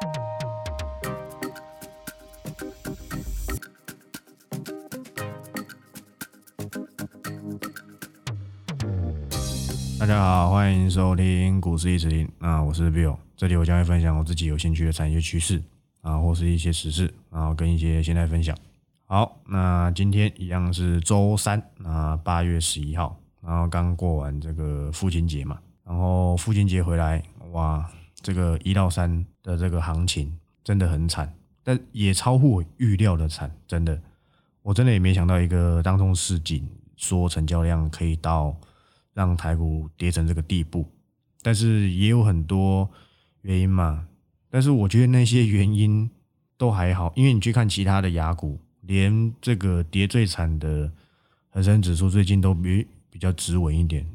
[0.00, 0.06] 大
[10.06, 12.26] 家好，欢迎收听股市一直听。
[12.38, 15.62] 那我是 Bill，这里我将会分享我自己有兴趣的产业趋势
[16.00, 18.56] 啊，或是一些时事，然后跟一些现在分享。
[19.04, 27.22] 好，那今天一样是周三，啊八月十一号，然后刚过完这个父亲节嘛，然后父亲节回来，
[27.52, 27.86] 哇，
[28.22, 34.00] 这个一到三的这个行情真的很惨，但也超乎我预料的惨，真的，
[34.62, 38.56] 我真的也没想到一个当中市井说成交量可以到。
[39.12, 40.86] 让台股跌成这个地步，
[41.42, 42.88] 但是也有很多
[43.42, 44.06] 原因嘛。
[44.48, 46.08] 但是我觉得那些原因
[46.56, 50.90] 都还好，因为你去看其他的雅股，连这个跌最惨的
[51.50, 54.08] 恒生指数最近都比比较止稳一点，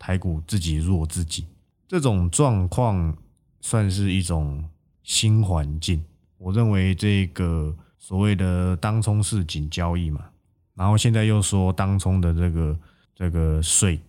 [0.00, 1.46] 台股自己弱自己，
[1.86, 3.16] 这种状况
[3.60, 4.64] 算是一种
[5.02, 6.02] 新环境。
[6.38, 10.30] 我认为这个所谓的当冲市井交易嘛，
[10.74, 12.78] 然后现在又说当冲的这个
[13.14, 14.00] 这个税。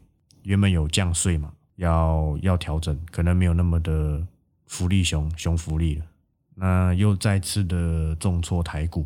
[0.43, 4.25] 原本有降税嘛，要要调整，可能没有那么的
[4.65, 6.05] 福利熊熊福利了。
[6.55, 9.05] 那又再次的重挫台股，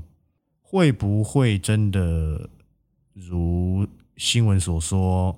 [0.62, 2.50] 会不会真的
[3.12, 5.38] 如新闻所说，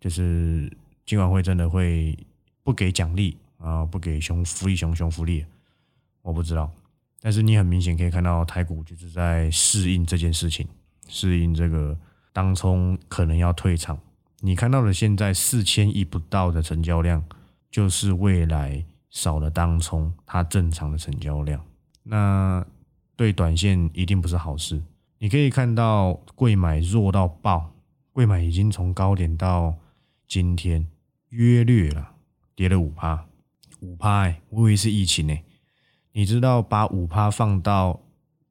[0.00, 2.18] 就是今晚会真的会
[2.64, 5.44] 不给奖励啊，不给熊福利熊熊福利？
[6.22, 6.70] 我不知道。
[7.20, 10.66] 但是你很明显可以看到台股就是在适应这件事情，
[11.08, 11.98] 适应这个
[12.32, 13.98] 当冲可能要退场。
[14.40, 17.24] 你看到的现在四千亿不到的成交量，
[17.70, 21.60] 就是未来少了当冲它正常的成交量。
[22.04, 22.64] 那
[23.16, 24.80] 对短线一定不是好事。
[25.18, 27.72] 你可以看到贵买弱到爆，
[28.12, 29.74] 贵买已经从高点到
[30.28, 30.86] 今天
[31.30, 32.12] 约略了
[32.54, 33.26] 跌了五趴，
[33.80, 35.38] 五趴哎，我以为是疫情呢。
[36.12, 38.00] 你知道把五趴放到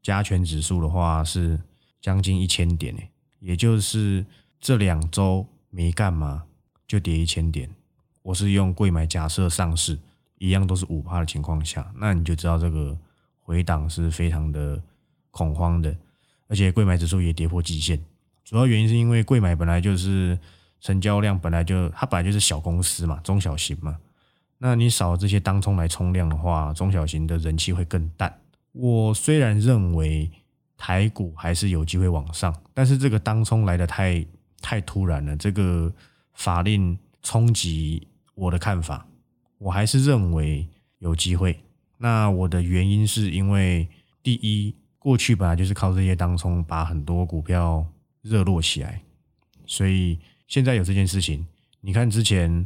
[0.02, 1.61] 加权指数的话是
[2.02, 3.02] 将近一千点呢，
[3.39, 4.25] 也就是
[4.59, 5.48] 这两周。
[5.70, 6.43] 没干嘛
[6.87, 7.70] 就跌一千点，
[8.23, 9.99] 我是用贵买假设上市，
[10.39, 12.98] 一样都是五趴的情况下，那你就知道这个
[13.37, 14.82] 回档是非常的
[15.30, 15.95] 恐慌的，
[16.48, 17.99] 而且贵买指数也跌破极限，
[18.45, 20.39] 主要原因是因为贵买本来就是
[20.80, 23.99] 成交量本来就它本来就是小公司嘛，中小型嘛，
[24.58, 28.42] 那你少这些当冲来冲量的话，中小型的人气会更淡。
[28.72, 30.32] 我虽然认为
[30.78, 34.26] 台股还是有机会往上，但是这个当冲来的太。
[34.60, 35.94] 太突然了，这个
[36.34, 39.08] 法令冲击我的看法，
[39.60, 40.67] 我还是认为
[40.98, 41.58] 有机会。
[42.00, 43.88] 那我的原因是因为，
[44.23, 47.86] 第一，过去本来就是靠这些当冲把很多股票
[48.23, 49.00] 热络起来，
[49.67, 50.17] 所以
[50.48, 51.46] 现在有这件事情，
[51.82, 52.66] 你看之前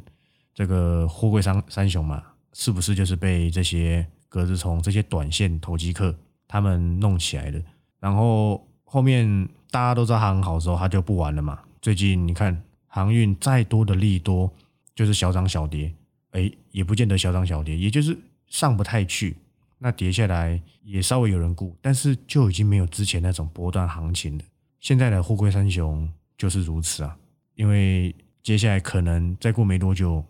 [0.54, 2.24] 这个货柜三三雄嘛，
[2.54, 6.16] 是不是就是被这些格子虫、这些短线投机客
[6.48, 7.62] 他们弄起来的？
[8.00, 11.60] 然后后面大家都知道它很好的时候，他就不玩了嘛。
[11.82, 14.52] 最近你看航运再多的利多，
[14.94, 15.94] 就是小涨小跌，
[16.32, 19.38] 哎，也不见得小涨小跌，也就是上不太去。
[19.84, 24.44] 那跌下来也稍微有人顾，但是就已经没有之前那种波段行情了。
[24.80, 26.08] 现在的货柜三雄
[26.38, 27.18] 就是如此啊，
[27.56, 28.14] 因为
[28.44, 30.24] 接下来可能再过没多久，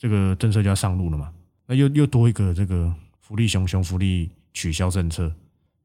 [0.00, 1.30] 这个政策就要上路了嘛，
[1.66, 5.32] 那又又多一个这个福利熊熊福利取消政策，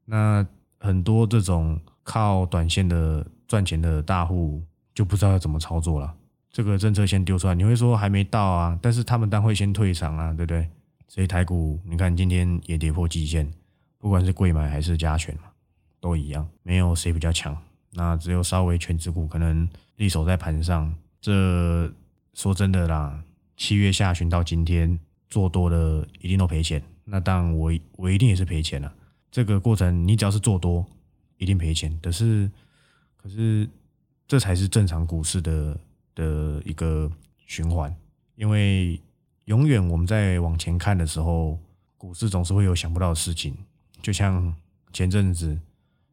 [0.06, 0.44] 那
[0.80, 4.60] 很多这种靠短线的赚钱的大户。
[4.96, 6.14] 就不知道要怎么操作了。
[6.50, 8.78] 这个政策先丢出来，你会说还没到啊？
[8.80, 10.66] 但是他们当会先退场啊，对不对？
[11.06, 13.46] 所以台股你看今天也跌破极限，
[13.98, 15.50] 不管是贵买还是加权嘛，
[16.00, 17.54] 都一样，没有谁比较强。
[17.92, 20.90] 那只有稍微全指股可能立守在盘上。
[21.20, 21.92] 这
[22.32, 23.22] 说真的啦，
[23.56, 26.82] 七月下旬到今天做多的一定都赔钱。
[27.04, 28.92] 那当然我我一定也是赔钱了。
[29.30, 30.86] 这个过程你只要是做多，
[31.38, 31.98] 一定赔钱。
[32.02, 32.50] 可是
[33.16, 33.68] 可是。
[34.28, 35.78] 这才是正常股市的
[36.12, 37.08] 的一个
[37.46, 37.94] 循环，
[38.34, 39.00] 因为
[39.44, 41.56] 永远我们在往前看的时候，
[41.96, 43.56] 股市总是会有想不到的事情。
[44.02, 44.52] 就像
[44.92, 45.56] 前阵子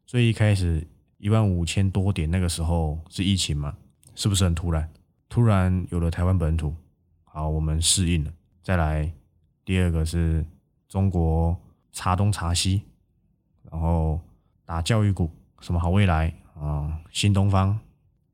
[0.06, 0.86] 最一开始
[1.18, 3.76] 一万五千多点那个时候是疫情嘛，
[4.14, 4.88] 是不是很突然？
[5.28, 6.72] 突然有了台湾本土，
[7.34, 8.32] 好，我们适应了。
[8.62, 9.12] 再来
[9.64, 10.46] 第二个是
[10.88, 11.60] 中国
[11.90, 12.82] 查东查西，
[13.68, 14.20] 然后
[14.64, 15.28] 打教育股，
[15.58, 17.76] 什么好未来啊，新东方。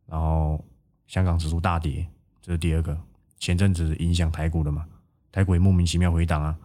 [0.04, 0.62] 然后
[1.06, 2.06] 香港指数大跌，
[2.42, 2.94] 这是第二个。
[3.38, 4.86] 前阵子影响台股的嘛，
[5.32, 6.58] 台股也莫名其妙回档啊。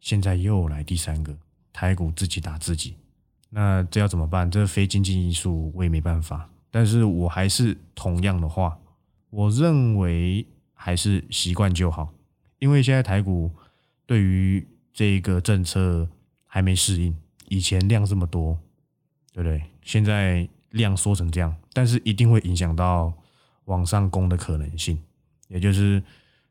[0.00, 1.34] 现在又来第三个，
[1.72, 2.94] 台股自己打自己。
[3.48, 4.50] 那这要怎么办？
[4.50, 6.50] 这非经济因素，我也没办法。
[6.70, 8.78] 但是我还是同样的话，
[9.30, 10.46] 我认为
[10.84, 12.12] 还是习惯就好。
[12.58, 13.50] 因为现在台股
[14.04, 16.06] 对于这个政策
[16.44, 17.16] 还没适应。
[17.48, 18.58] 以前量这么多，
[19.32, 19.62] 对不对？
[19.80, 23.10] 现在量缩成这样，但是一定会影响到
[23.64, 24.98] 往上攻的可能性，
[25.48, 26.02] 也就是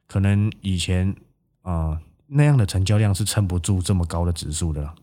[0.07, 1.15] 可能以前
[1.62, 4.95] 啊那样的成交量是撑不住这么高的指数的，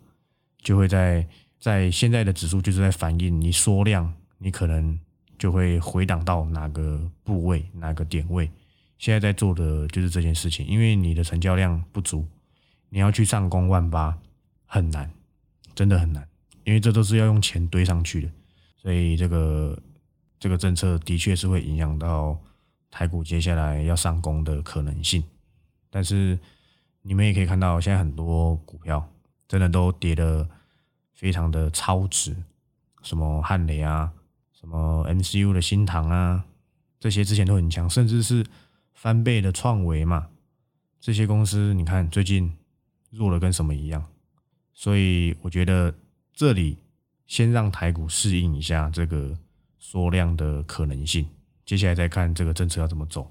[0.59, 1.25] 就会在
[1.61, 4.99] 在现在的指数就是在反映你缩量，你可能
[5.39, 8.51] 就会回档到哪个部位、哪个点位。
[9.01, 12.27] 现在在做的就是这件事情，因为你的成交量不足，
[12.91, 14.15] 你要去上攻万八
[14.67, 15.11] 很难，
[15.75, 16.29] 真的很难，
[16.65, 18.31] 因为这都是要用钱堆上去的，
[18.77, 19.83] 所以这个
[20.39, 22.39] 这个政策的确是会影响到
[22.91, 25.25] 台股接下来要上攻的可能性。
[25.89, 26.39] 但是
[27.01, 29.11] 你们也可以看到，现在很多股票
[29.49, 30.47] 真的都跌得
[31.15, 32.37] 非常的超值，
[33.01, 34.13] 什么汉雷啊，
[34.53, 36.45] 什么 MCU 的新塘啊，
[36.99, 38.45] 这些之前都很强，甚至是。
[39.01, 40.29] 翻倍的创维嘛，
[41.01, 42.53] 这些公司你看最近
[43.09, 44.05] 弱的跟什么一样，
[44.75, 45.95] 所以我觉得
[46.35, 46.77] 这里
[47.27, 49.35] 先让台股适应一下这个
[49.79, 51.27] 缩量的可能性，
[51.65, 53.27] 接下来再看这个政策要怎么走。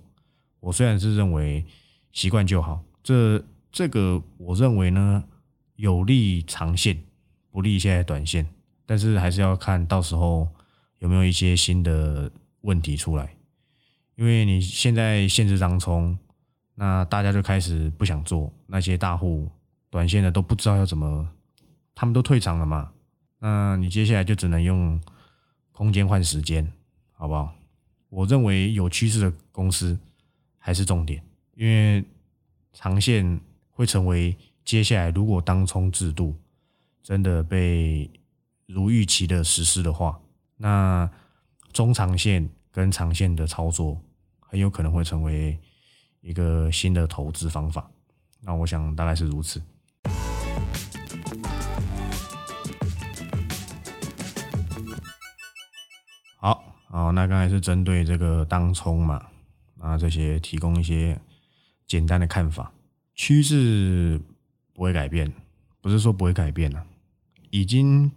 [0.59, 1.63] 我虽然是认为
[2.11, 3.39] 习惯就好，这
[3.71, 5.23] 这个我认为呢
[5.75, 6.99] 有利长线，
[7.51, 8.43] 不利现在短线，
[8.87, 10.49] 但是还是要看到时候
[10.97, 12.31] 有没有一些新的
[12.61, 13.35] 问题出来。
[14.19, 16.19] 因为你现在限制当冲，
[16.75, 19.49] 那大家就开始不想做那些大户
[19.89, 21.25] 短线的都不知道要怎么，
[21.95, 22.91] 他们都退场了嘛。
[23.39, 25.01] 那你接下来就只能用
[25.71, 26.69] 空间换时间，
[27.13, 27.55] 好不好？
[28.09, 29.97] 我认为有趋势的公司
[30.57, 31.23] 还是重点，
[31.55, 32.03] 因为
[32.73, 33.39] 长线
[33.69, 34.35] 会成为
[34.65, 36.35] 接下来如果当冲制度
[37.01, 38.11] 真的被
[38.65, 40.19] 如预期的实施的话，
[40.57, 41.09] 那
[41.71, 43.97] 中长线跟长线的操作。
[44.49, 45.59] 很有可能会成为
[46.21, 47.87] 一个新的投资方法，
[48.41, 49.61] 那我想大概是如此。
[56.37, 59.27] 好，好，那刚才是针对这个当冲嘛，
[59.77, 61.19] 啊，这些提供一些
[61.85, 62.71] 简单的看法。
[63.13, 64.19] 趋势
[64.73, 65.31] 不会改变，
[65.79, 66.83] 不是说不会改变了，
[67.51, 68.11] 已经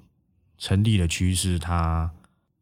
[0.57, 2.11] 成立的趋势，它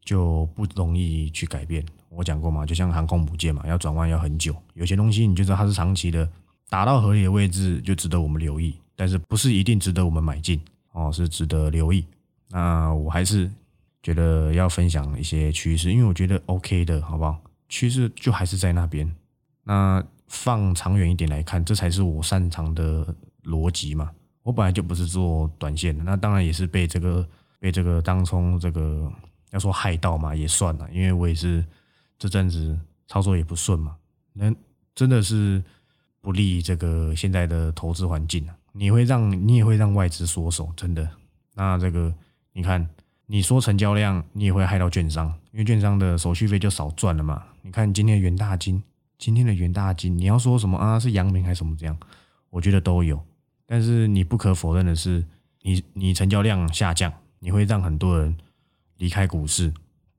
[0.03, 1.83] 就不容易去改变。
[2.09, 4.55] 我讲过嘛，就像航空母舰嘛，要转弯要很久。
[4.73, 6.27] 有些东西你就知道它是长期的，
[6.69, 10.59] 打到合理的位置就值得我们留意，但是不是一定值得我们买进
[10.91, 12.05] 哦，是值得留意。
[12.49, 13.49] 那我还是
[14.03, 17.39] 觉得要分享一些趋势，因为我觉得 OK 的，好不好？
[17.69, 19.09] 趋势就还是在那边。
[19.63, 23.15] 那放长远一点来看，这才是我擅长的
[23.45, 24.11] 逻辑嘛。
[24.43, 27.25] 我本来就不是做短线的，那当然也是被这个
[27.59, 29.09] 被这个当冲这个
[29.51, 31.63] 要说害到嘛，也算了，因为我也是。
[32.21, 32.77] 这阵子
[33.07, 33.95] 操作也不顺嘛，
[34.33, 34.53] 那
[34.93, 35.59] 真的是
[36.21, 38.55] 不利这个现在的投资环境啊！
[38.73, 41.09] 你会让你也会让外资缩手，真的。
[41.55, 42.13] 那这个
[42.53, 42.87] 你看，
[43.25, 47.43] 你说成交量，你也会害到券商，因为券商的手续费就少赚了嘛。
[47.63, 48.83] 你看今天的元大金，
[49.17, 50.99] 今天的元大金，你要说什么啊？
[50.99, 51.97] 是阳明还是什么这样？
[52.51, 53.19] 我觉得都有。
[53.65, 55.25] 但是你不可否认的是，
[55.63, 58.37] 你你成交量下降，你会让很多人
[59.01, 59.73] 离开股市。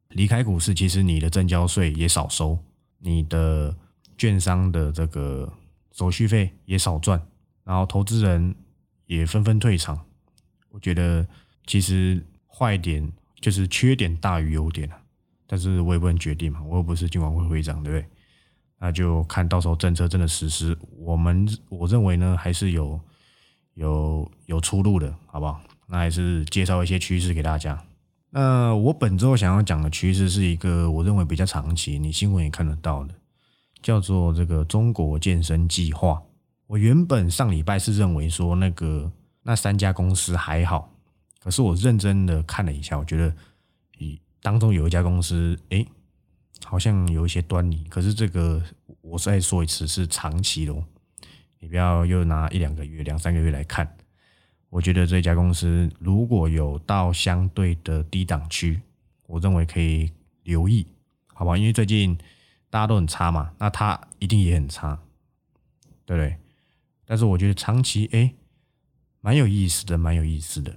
[0.09, 2.59] 离开股市，其实你的证交税也少收，
[2.99, 3.75] 你的
[4.19, 5.51] 券商的这个
[5.93, 7.19] 手续费也少赚，
[7.65, 8.55] 然后投资人
[9.07, 10.05] 也纷纷退场。
[10.71, 11.25] 我觉得
[11.65, 13.11] 其实坏点
[13.41, 14.91] 就是缺点大于优点
[15.47, 18.07] 但是我也不能决定嘛，我又不是金管会会长，对不对？
[18.81, 23.01] 那就看到时候政策真的实施，我们我认为呢还是有
[23.75, 25.63] 有有出路的，好不好？
[25.87, 27.83] 那还是介绍一些趋势给大家。
[28.35, 33.15] 那我本周想要讲的趋势是一个我认为比较长期，你新闻也看得到的，
[33.83, 36.23] 叫做这个中国健身计划。
[36.67, 39.13] 我原本上礼拜是认为说那个
[39.43, 40.91] 那三家公司还好，
[41.41, 43.35] 可是我认真的看了一下，我觉得
[43.99, 45.85] 以当中有一家公司，哎，
[46.65, 47.85] 好像有一些端倪。
[47.91, 48.63] 可是这个
[49.03, 50.83] 我再说一次是长期的哦，
[51.61, 53.95] 你不要又拿一两个月、两三个月来看。
[54.73, 58.81] 我觉得这家公司如果有到相对的低档区，
[59.27, 60.11] 我认为可以
[60.45, 60.87] 留意，
[61.35, 61.59] 好吧？
[61.59, 62.17] 因为最近
[62.71, 64.99] 大家都很差嘛，那它一定也很差，
[66.07, 66.39] 对不对？
[67.05, 68.33] 但是我觉得长期哎，
[69.21, 70.75] 蛮有意思的，蛮有意思的。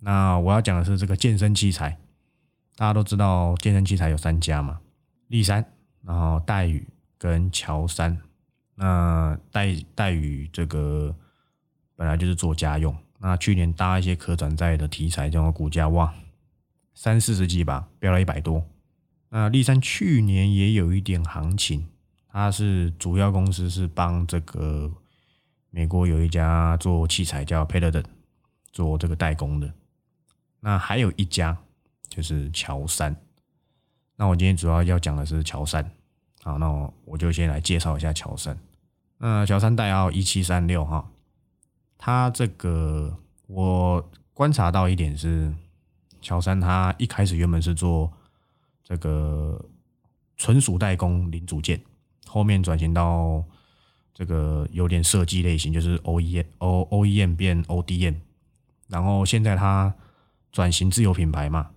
[0.00, 1.96] 那我要讲的是这个健身器材，
[2.76, 4.82] 大家都知道健身器材有三家嘛，
[5.28, 5.64] 立山，
[6.02, 8.20] 然后戴宇跟乔山。
[8.74, 11.16] 那戴戴宇这个
[11.96, 12.94] 本来就是做家用。
[13.22, 16.14] 那去年搭一些可转债的题材，这种股价哇，
[16.94, 18.66] 三四十几吧，飙了一百多。
[19.28, 21.86] 那立山去年也有一点行情，
[22.28, 24.90] 它是主要公司是帮这个
[25.70, 28.04] 美国有一家做器材叫 Peloton，
[28.72, 29.72] 做这个代工的。
[30.60, 31.56] 那还有一家
[32.08, 33.14] 就是乔山。
[34.16, 35.90] 那我今天主要要讲的是乔山。
[36.42, 38.58] 好，那我我就先来介绍一下乔山。
[39.18, 41.08] 那乔山代号一七三六哈，
[42.02, 43.14] 他这个
[43.46, 45.52] 我观察到一点是，
[46.22, 48.10] 乔山他一开始原本是做
[48.82, 49.62] 这个
[50.38, 51.78] 纯属代工零组件，
[52.26, 53.44] 后面转型到
[54.14, 58.14] 这个有点设计类型，就是 OEM O OEM 变 ODM，
[58.88, 59.94] 然后现在它
[60.50, 61.68] 转型自有品牌嘛，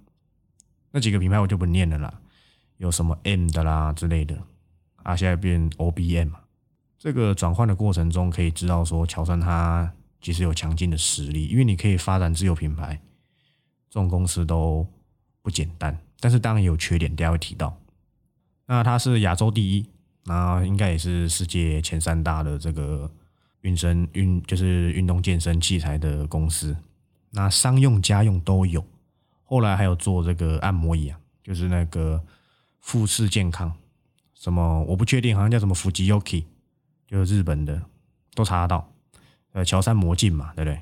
[0.92, 2.22] 那几个品牌我就不念了啦，
[2.78, 4.42] 有什么 M 的啦之类的。
[5.04, 6.32] 啊，现在变 OBM，
[6.98, 13.00] 这个转换的过程中可以知道说，乔山他其实有强劲的实力，因为你可以发展自有品牌，
[13.90, 14.88] 这种公司都
[15.42, 15.96] 不简单。
[16.20, 17.78] 但是当然也有缺点，等下会提到。
[18.66, 19.86] 那它是亚洲第一，
[20.24, 23.12] 那应该也是世界前三大的这个
[23.62, 26.74] 运身运就是运动健身器材的公司。
[27.32, 28.82] 那商用家用都有，
[29.44, 32.24] 后来还有做这个按摩椅啊，就是那个
[32.80, 33.74] 富士健康。
[34.34, 36.46] 什么我不确定，好像叫什么福吉 Yoki，
[37.06, 37.82] 就是日本的，
[38.34, 38.93] 都查得到。
[39.54, 40.82] 呃，乔山魔镜嘛，对不对？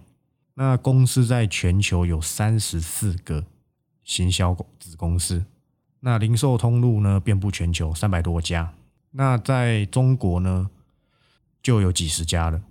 [0.56, 3.46] 那公司在全球有三十四个
[4.04, 5.46] 行销子公司，
[6.02, 8.74] 那零售通路呢遍布全球三百多家。
[9.12, 10.70] 那在中国呢
[11.62, 12.62] 就有几十家了。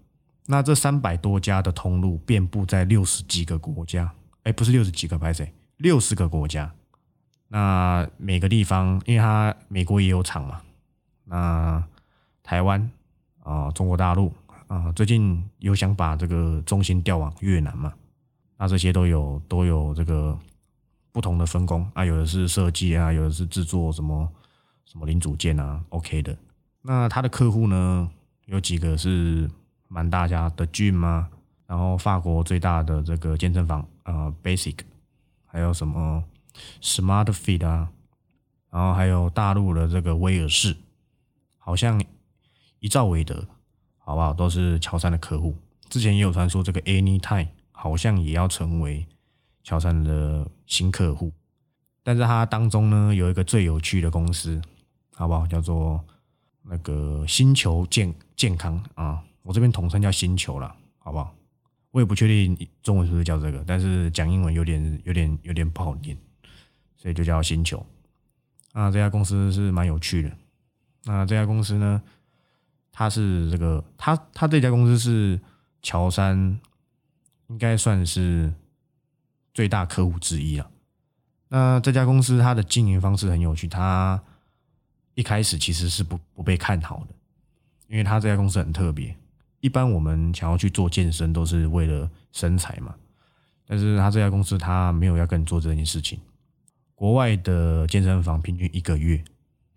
[0.46, 5.52] 那这三百多家的通路遍布在六十几个国家，哎，不是六十几个，拍谁？
[5.76, 6.72] 六十个国家。
[7.48, 10.60] 那每个地方，因为它美国也有厂嘛。
[11.24, 11.84] 那
[12.42, 12.90] 台湾
[13.42, 14.32] 啊，中国大陆
[14.70, 17.92] 啊，最近有想把这个中心调往越南嘛？
[18.56, 20.38] 那这些都有都有这个
[21.10, 24.30] 不同的分工啊，有的是设计啊，有的是制作什么
[24.84, 26.36] 什么零组件啊，OK 的。
[26.82, 28.08] 那他的客户呢，
[28.44, 29.50] 有几个是
[29.88, 31.28] 蛮大家的 Gym 啊，
[31.66, 34.76] 然后法国最大的这个健身房啊，Basic，
[35.46, 36.22] 还有什么
[36.80, 37.90] Smart Fit 啊，
[38.70, 40.76] 然后还有大陆的这个威尔士。
[41.58, 42.00] 好像
[42.78, 43.44] 一兆韦德，
[44.10, 44.34] 好不好？
[44.34, 45.56] 都是乔山的客户。
[45.88, 49.06] 之前也有传说，这个 Anytime 好像也要成为
[49.62, 51.30] 乔山的新客户。
[52.02, 54.60] 但是它当中呢，有一个最有趣的公司，
[55.14, 55.46] 好不好？
[55.46, 56.04] 叫做
[56.64, 61.32] 那个星球健健康啊，我这边统称叫星球了，好不好？
[61.92, 66.18] 我也不确定中文是不是叫这个，但是讲英文有点有点有点不好念，
[66.96, 67.86] 所以就叫星球。
[68.72, 70.32] 啊，这家公司是蛮有趣的。
[71.04, 72.02] 那这家公司呢？
[72.92, 75.40] 他是这个，他他这家公司是
[75.82, 76.58] 乔山，
[77.48, 78.52] 应该算是
[79.54, 80.70] 最大客户之一了。
[81.48, 84.22] 那这家公司它的经营方式很有趣，它
[85.14, 87.14] 一开始其实是不不被看好的，
[87.88, 89.16] 因为它这家公司很特别。
[89.60, 92.94] 一般我们想要去做健身都是为了身材嘛，
[93.66, 96.18] 但是他这家公司他没有要跟你做这件事情。
[96.94, 99.22] 国外的健身房平均一个月。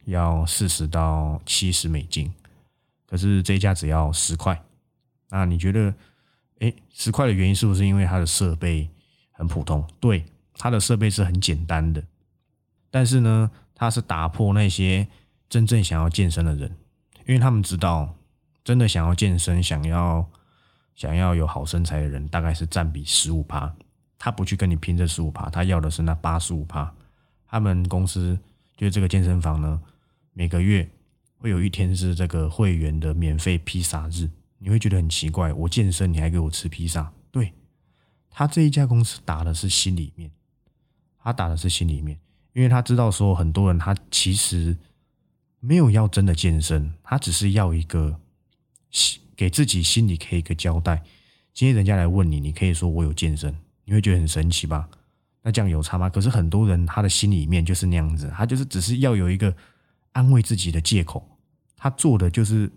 [0.06, 2.30] 要四十到七十美金，
[3.14, 4.60] 可是这一家只要十块。
[5.30, 5.94] 那你觉得，
[6.62, 8.90] 哎，十块的原因是不是因为它的设备
[9.32, 9.88] 很普通？
[10.00, 12.04] 对，它的设备是很简单的。
[12.90, 15.08] 但是呢，它是打破那些
[15.48, 16.76] 真正想要健身的人，
[17.28, 18.16] 因为他们知道，
[18.64, 20.28] 真的想要健身、想要
[20.96, 23.72] 想要有好身材的人，大概是占比十五趴。
[24.18, 26.92] 他不去跟你拼这十五趴，他要的是那八十五趴。
[27.46, 28.36] 他们公司
[28.76, 29.80] 就是这个健身房呢。
[30.34, 30.90] 每个月
[31.44, 37.12] 会有一天是这个会员的免费披萨日，你会觉得很奇怪，我健身你还给我吃披萨？
[37.32, 37.52] 对，
[38.30, 40.32] 他这一家公司打的是心里面，
[41.22, 42.18] 他打的是心里面，
[42.54, 44.74] 因为他知道说很多人他其实
[45.60, 48.18] 没有要真的健身，他只是要一个
[49.36, 51.04] 给自己心里可以一个交代。
[51.54, 54.88] 今天人家来问你，你可以说我有健身，你会觉得很神奇吧？
[55.42, 56.10] 那这样有差吗？
[56.10, 59.54] 可是很多人他的心里面就是那样子，他就是只是要有一个。
[60.14, 61.28] 安慰自己的借口，
[61.84, 62.72] 他做的就是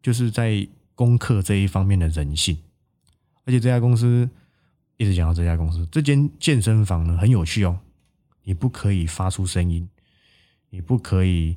[0.00, 2.56] 就是在攻克这一方面的人性，
[3.44, 4.30] 而且这家公司
[4.98, 7.80] 一直讲到这家公司，这间健身房呢很有趣哦，
[8.44, 9.88] 你不可以发出声音，
[10.70, 11.56] 你不可以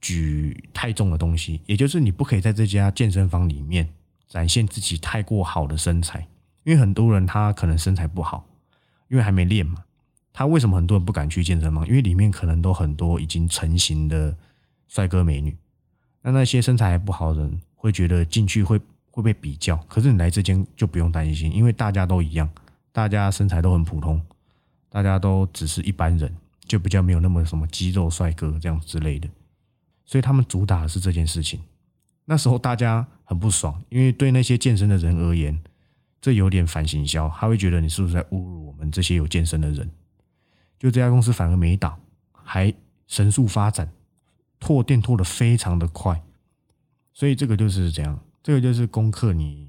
[0.00, 3.92] 举太重的东西，也就是你不可以在这家健身房里面
[4.28, 6.28] 展现自己太过好的身材，
[6.62, 8.46] 因为很多人他可能身材不好，
[9.08, 9.82] 因为还没练嘛。
[10.32, 11.84] 他为什么很多人不敢去健身房？
[11.88, 14.36] 因为里面可能都很多已经成型的
[14.86, 15.56] 帅哥美女，
[16.24, 19.76] 那那些身材还不好的人会觉得进去会会被比较。
[19.86, 22.48] 可是你来这间就不用担心，因为大家都一样，
[22.92, 24.18] 大家身材都很普通，
[24.88, 29.28] 大家都只是一般人，就比较没有那么什么肌肉帅哥这样之类的。
[30.06, 31.60] 所以他们主打的是这件事情。
[32.24, 35.60] 那时候大家很不爽，因为对那些健身的人而言，
[36.22, 39.90] 这有点反行销，他会觉得你是不是在侮辱我们这些有健身的人？
[40.78, 41.98] 就这家公司反而没倒，
[42.32, 42.72] 还
[43.06, 43.86] 神速发展，
[44.64, 46.22] 拓店拓的非常的快，
[47.12, 49.68] 所以这个就是这样，这个就是攻克你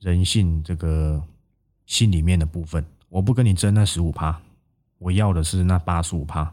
[0.00, 1.24] 人性这个
[1.86, 2.84] 心里面的部分。
[3.08, 4.38] 我不跟你争那十五趴，
[4.98, 6.44] 我要的是那八十五趴，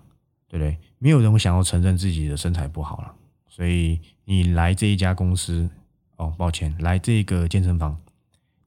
[0.47, 0.77] 对不对？
[0.99, 3.13] 没有人会想要承认自己的身材不好了，
[3.49, 5.69] 所以你来这一家公司，
[6.15, 8.01] 哦，抱歉，来这个健身房，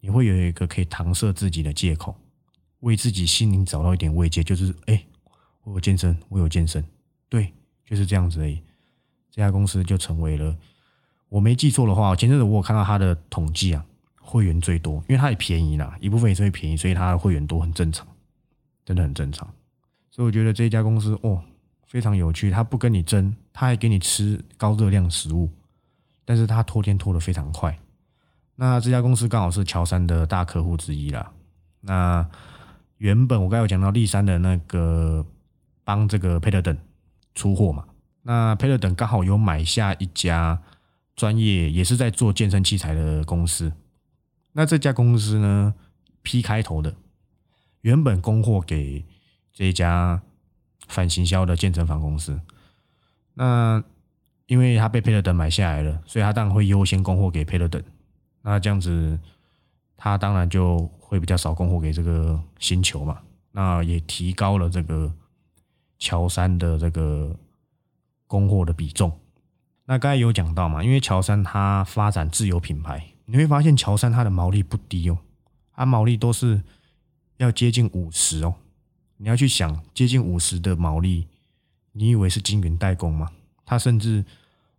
[0.00, 2.15] 你会有一个可以搪塞自己的借口，
[2.81, 5.03] 为自己心灵找到一点慰藉，就是哎，
[5.62, 6.85] 我有健身，我有健身，
[7.31, 7.50] 对，
[7.87, 8.61] 就是这样子而已。
[9.31, 10.57] 这家公司就成为了，
[11.29, 13.85] 我没记错的话，前阵子我有看到他的统计啊。
[14.31, 18.07] 会员最多，因为它也便宜啦，一部分也是会便宜，所以它的会员多很正常，
[18.85, 19.49] 真的很正常。
[20.11, 21.43] 所以我觉得这家公司哦
[21.87, 25.49] 非常有趣，它不跟你争，它还给你吃高热量食物，
[26.27, 27.75] 但是它拖天拖得非常快。
[28.55, 31.33] 那这家公司刚好是乔山的大客户之一啦。
[31.81, 32.29] 那
[32.99, 35.25] 原本我刚有讲到立山的那个
[35.85, 36.77] 帮这个佩特等
[37.35, 37.83] 出货嘛，
[38.23, 40.61] 那佩勒等刚好有买下一家
[41.17, 43.73] 专业也是在做健身器材的公司。
[44.53, 45.75] 那这家公司呢
[46.23, 46.95] ？P 开头的，
[47.81, 49.05] 原本供货给
[49.53, 50.21] 这一家
[50.89, 52.41] 反行销的健身房公司。
[53.35, 53.83] 那
[54.47, 57.83] 因为他被佩勒等买下来了，所以他当然会优先供货给佩勒等。
[58.43, 59.19] 那这样子，
[59.97, 63.21] 他当然就会比较少供货给这个星球嘛。
[63.53, 65.13] 那也提高了这个
[65.99, 67.35] 乔山的这个
[68.29, 69.19] 供货的比重。
[69.87, 73.15] 那刚才有讲到嘛，因为乔山他发展自有品牌。
[73.31, 75.19] 你会发现乔山它的毛利不低哦，
[75.75, 76.63] 它毛利都是
[77.37, 78.55] 要接近五十哦。
[79.19, 81.27] 你要去想接近五十的毛利，
[81.93, 83.31] 你以为是晶圆代工吗？
[83.67, 84.25] 它甚至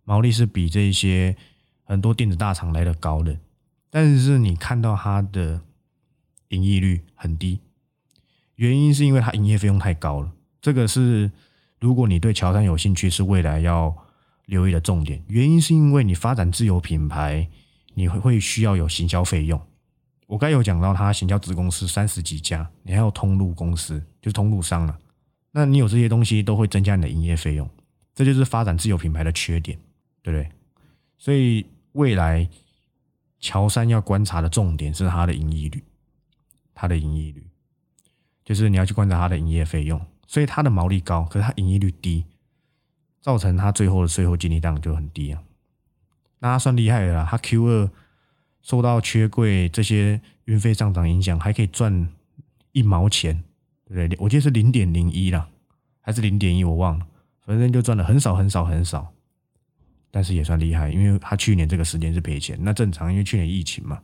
[0.03, 1.37] 毛利是比这些
[1.83, 3.37] 很多电子大厂来的高的。
[3.91, 5.61] 但是你看到它的
[6.47, 7.59] 盈利率很低，
[8.55, 10.31] 原因是因为它营业费用太高了。
[10.59, 11.29] 这个是
[11.79, 13.95] 如果你对乔山有兴趣，是未来要
[14.45, 15.23] 留意的重点。
[15.27, 17.47] 原因是因为你发展自有品牌。
[17.95, 19.59] 你会会需要有行销费用，
[20.25, 24.97] 我刚有讲到，他行销子公司三十几家，你还有通路公司，就是通路商了。
[25.51, 27.69] 那你有这些东西，都会增加你的营业费用，
[28.15, 29.77] 这就是发展自有品牌的缺点，
[30.21, 30.49] 对不对？
[31.17, 32.47] 所以未来
[33.41, 35.83] 乔山要观察的重点是它的盈利率，
[36.73, 37.45] 它的盈利率
[38.45, 42.23] 就是你要去观察它的营业费用，所以它的毛利高，可是它营业率低，
[43.19, 45.41] 造成它最后的税后净利档就很低啊。
[46.37, 47.89] 那他算厉害了，他 Q 二
[48.61, 52.07] 受到缺柜这些运费上涨影响，还可以赚
[52.73, 53.43] 一毛钱，
[53.85, 54.23] 对不对？
[54.23, 55.49] 我记得是零点零一啦，
[55.99, 57.07] 还是零点一，我忘了，
[57.43, 59.11] 反正就赚了很少很少很少，
[60.11, 63.99] 但是也算厉害，因为他去年这个时间是赔钱，那正常，因为去年疫情嘛，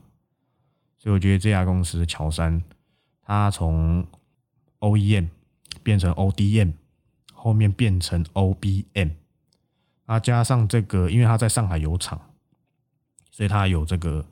[0.98, 2.60] 所以我觉得这家公司乔山，
[3.22, 4.04] 它从
[4.80, 5.28] OEM
[5.86, 6.74] 变成 ODM，
[7.32, 9.12] 后面变成 OBM。
[10.08, 12.20] 啊，加上这个，因为他在上海有厂，
[13.30, 14.26] 所以他有这个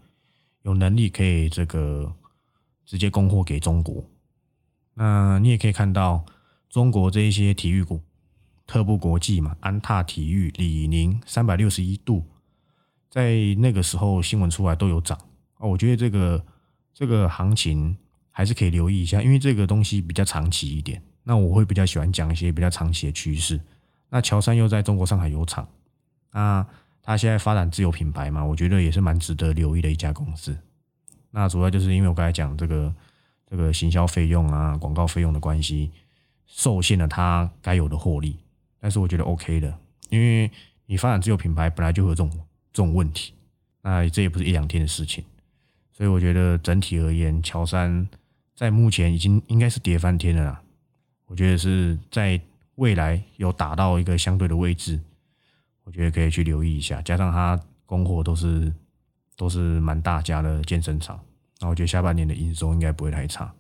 [0.64, 2.12] 有能力可以这个
[2.86, 4.04] 直接供货给中国。
[4.96, 6.26] 那你也可以看到
[6.70, 8.02] 中国这一些体育股，
[8.66, 12.26] 特步国际嘛，安踏体育、李宁、三百六十一度，
[13.10, 15.20] 在那个时候新闻出来都有涨
[15.58, 15.70] 哦。
[15.70, 16.44] 我觉得这个
[16.94, 17.96] 这个行情
[18.32, 21.02] 还是可以留意一下，因为这个东西比较长期一点。
[21.24, 23.60] 那我会比较喜欢讲一些比较长期的趋势。
[24.10, 25.68] 那乔山又在中国上海有厂，
[26.32, 26.66] 那
[27.02, 30.56] 他现在发展自有品牌嘛，我觉得也是蛮值得留意的一家公司。
[31.32, 32.94] 那主要就是因为我刚才讲这个
[33.50, 35.92] 这个行销费用啊、广告费用的关系，
[36.46, 38.38] 受限了它该有的获利。
[38.80, 39.74] 但是我觉得 OK 的，
[40.10, 40.52] 因为
[40.86, 42.30] 你发展自有品牌本来就有这种
[42.72, 43.34] 这种问题，
[43.82, 45.24] 那这也不是一两天的事情，
[45.92, 48.08] 所以我觉得整体而言，乔山
[48.56, 50.62] 在目前已经应该是跌翻天了啦。
[51.26, 52.40] 我觉得是在。
[52.78, 55.00] 未来有打到一个相对的位置，
[55.84, 57.00] 我觉得可以去留意一下。
[57.04, 58.74] 加上他供货都是
[59.38, 61.20] 都是蛮大家的健身场，
[61.60, 63.54] 那我觉得下半年的营收应该不会太差。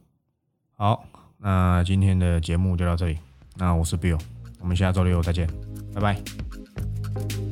[0.73, 1.05] 好，
[1.37, 3.19] 那今天的节目就到这里。
[3.55, 4.19] 那我是 Bill，
[4.59, 5.47] 我们下周六再见，
[5.93, 7.42] 拜拜。